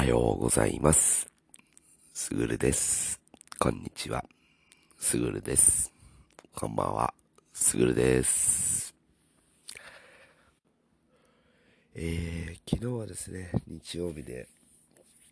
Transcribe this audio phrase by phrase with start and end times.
[0.00, 1.30] はようございます。
[2.14, 3.20] すぐるです。
[3.58, 4.24] こんにちは。
[4.96, 5.92] すぐるです。
[6.54, 7.12] こんばんは。
[7.52, 8.94] すぐるです。
[11.94, 14.48] えー、昨日はですね、日曜日で、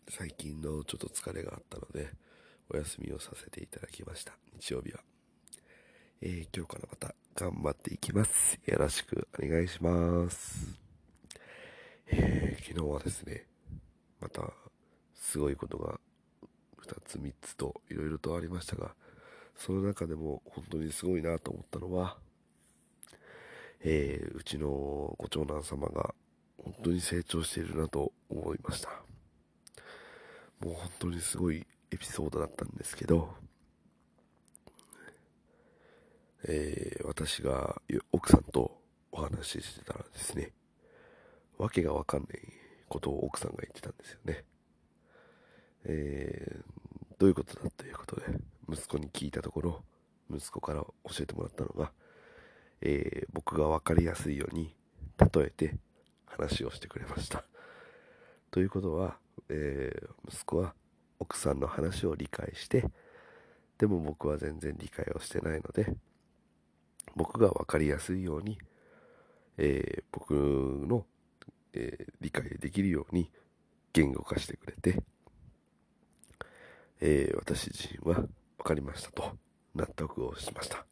[0.07, 2.11] 最近のちょっと疲れがあったので、
[2.71, 4.33] お休みをさせていただきました。
[4.53, 4.99] 日曜日は。
[6.21, 8.59] えー、今日からまた頑張っていきます。
[8.67, 10.79] よろしくお願いします。
[12.05, 13.49] えー、昨日はですね、
[14.21, 14.41] また
[15.19, 15.99] すごいことが
[16.81, 18.95] 2つ3つといろいろとありましたが
[19.55, 22.17] その中でも本当にすごいなと思ったのは、
[23.81, 24.67] えーうちの
[25.17, 26.15] ご長男様が
[26.63, 28.89] 本当に成長しているなと思いました
[30.61, 33.33] もう本当にすごいエピソードだったんですけど、
[36.47, 38.77] えー私が奥さんと
[39.11, 40.51] お話ししてたらですね
[41.57, 42.39] わけがわかんない
[42.87, 44.43] ことを奥さんが言ってたんですよね。
[45.85, 46.63] えー
[47.19, 48.27] どういうことだということで、
[48.71, 49.83] 息子に聞いたところ、
[50.33, 51.91] 息子から教えてもらったのが、
[52.81, 54.73] えー僕がわかりやすいように
[55.19, 55.77] 例えて
[56.25, 57.43] 話をしてくれました。
[58.51, 59.17] ということは、
[59.49, 60.73] えー息子は
[61.19, 62.85] 奥さんの話を理解して、
[63.77, 65.93] でも僕は全然理解をしてないので、
[67.17, 68.57] 僕がわかりやすいように、
[69.57, 71.05] えー僕の
[71.73, 73.29] え理解できるように
[73.91, 75.03] 言語化してくれて、
[77.01, 78.21] えー私自身は
[78.57, 79.37] 分かりましたと
[79.75, 80.85] 納得をしました、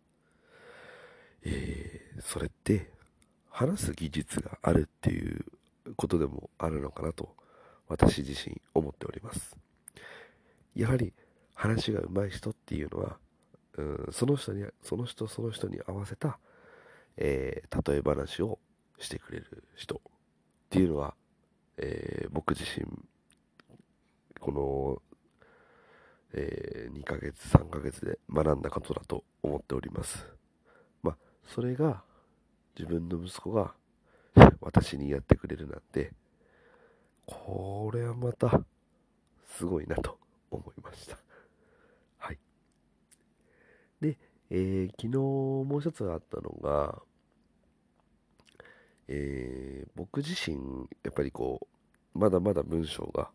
[1.44, 2.89] えーそれって
[3.52, 5.45] 話す技術があるっていう
[5.95, 7.35] ことでもあるのかなと
[7.88, 9.55] 私自身思っております。
[10.75, 11.13] やはり
[11.53, 13.17] 話が上手い人っていうのは
[13.78, 16.39] うんその人にその人その人に合わせた、
[17.17, 18.58] えー例え話を
[19.00, 20.00] してくれる人っ
[20.69, 21.13] ていうのは、
[21.78, 22.85] えー僕自身
[24.39, 25.01] この、
[26.40, 30.25] え2ヶ月3ヶ月で学んだことだと思っております。
[31.02, 32.03] まあそれが
[32.78, 33.75] 自分の息子が
[34.62, 36.14] 私にやってくれるなんて
[37.25, 38.64] これはまた
[39.46, 40.20] すごいなと
[40.52, 41.18] 思いました。
[42.18, 42.40] はい。
[44.02, 44.18] で、
[44.50, 47.02] えー昨日もう一つあったのが
[49.08, 51.68] えー僕自身やっぱりこ
[52.16, 53.30] うまだまだ文章が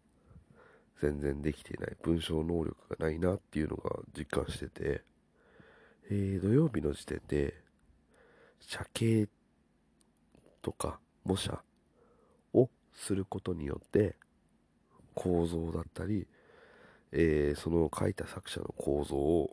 [1.02, 5.02] 全然できていない文章能力がないなっていうのが実感してて、
[6.10, 7.54] えー土曜日の時点で
[8.60, 9.28] 写経
[10.62, 11.60] とか模写
[12.54, 14.16] をすることによって
[15.14, 16.26] 構造だったり、
[17.12, 19.50] えーその書いた作者の構造を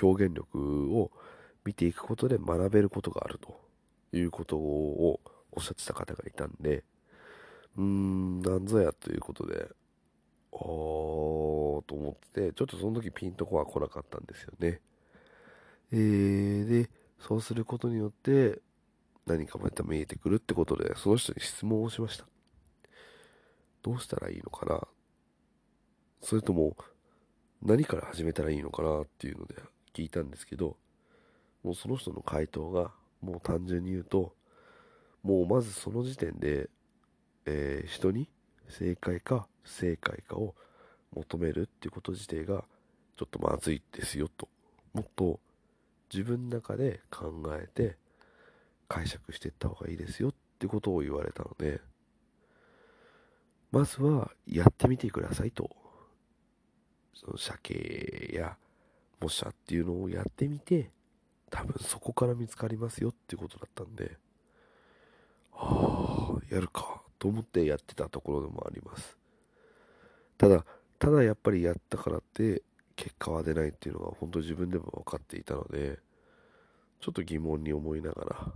[0.00, 1.10] 表現力を
[1.64, 3.64] 見ていくことで学べることがあると。
[4.16, 5.20] いうことを
[5.52, 6.84] おっしゃってた方がいたんで、
[7.76, 9.68] うーん、なんぞやということで、
[10.54, 14.80] あーと思ってて、ちょっとその時ピンとこは来なかったんですよね。
[15.92, 18.60] えー、で、そうすることによって、
[19.26, 22.26] 何かまた見えてくるってことで、その人に質問をしました。
[23.82, 24.80] どうしたらいいのかな？
[26.20, 26.76] それとも、
[27.62, 29.56] 何から始めたらいいのかなっていうので
[29.92, 30.76] 聞いたんですけど、
[31.62, 34.34] もうその人の回答が、もう単純に言うと、
[35.22, 36.70] もうまずその時点で、
[37.46, 38.28] えー人に
[38.68, 40.54] 正解か正解かを
[41.14, 42.64] 求めるっていうこと自体が
[43.16, 44.48] ちょっとまずいですよと。
[44.92, 45.40] もっと
[46.12, 47.96] 自分の中で考えて
[48.88, 51.80] 解釈していった方がいいですよってことを言われたので、
[53.72, 55.68] まずはやってみてくださいと。
[57.14, 58.56] その鮭や
[59.20, 60.90] 模写っていうのをやってみて、
[61.50, 64.16] 多分そこから見つかりますよっていうことだったんで、
[65.52, 69.16] ああ、やるかと思ってやってたところでもあります。
[70.38, 70.64] ただ、
[70.98, 72.62] ただやっぱりやったからって
[72.96, 75.98] 結果は出ないっていうのが本当自分でも分かっていたので、
[77.00, 78.52] ちょっと疑問に思いながら、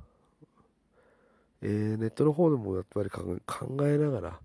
[1.63, 3.37] えーネットの方でもやっぱり考
[3.87, 4.41] えながら、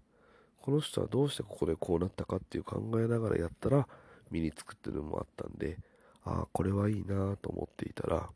[0.61, 3.87] この人はどうしてここでこうなったかっていう考えながらやったら
[4.31, 5.77] 身につくっていうのもあったんで、
[6.25, 8.29] ああ、これはいいなと思っていたら、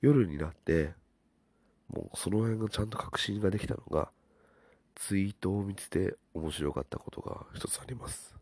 [0.00, 0.94] 夜になって、
[1.88, 4.10] もうその辺がちゃんと確信ができたのが、
[4.98, 8.36] ツイートを見てて面白かったことが一つあります。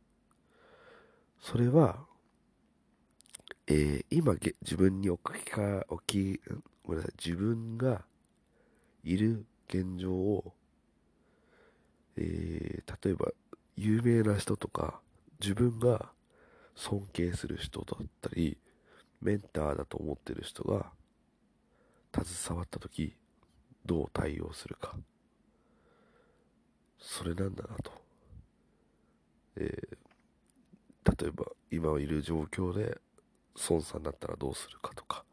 [1.40, 2.04] それは、
[3.68, 6.40] えー今げ自分に置きか、置き、
[6.82, 8.04] ごめんなさい、自分が
[9.04, 10.54] いる現状を、
[12.16, 13.30] えー例えば
[13.76, 15.00] 有名な人とか、
[15.40, 16.10] 自分が
[16.74, 18.56] 尊敬する人だったり、
[19.20, 20.90] メンターだと思ってる人が、
[22.24, 23.14] 携わった時
[23.84, 24.96] どう対応するか
[26.98, 28.06] それなんだなと
[29.56, 32.98] えー、例えば今いる状況で
[33.68, 35.24] 孫さんだったらどうするかとか、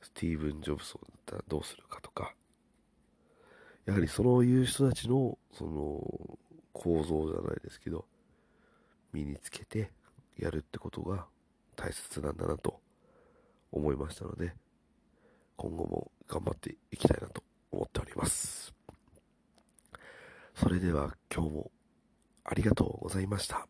[0.00, 2.34] スティーブン・ジョブソンだったらどうするかとか、
[3.84, 6.38] やはりそういう人たちの、その、
[6.72, 8.06] 構造じゃないですけど、
[9.12, 9.90] 身につけて
[10.38, 11.26] やるってことが
[11.76, 12.80] 大切なんだなと
[13.72, 14.54] 思いましたので、
[15.56, 18.59] 今後も頑張っていきたいなと思っております。
[20.70, 21.72] それでは今日も
[22.44, 23.69] ありがとうございました。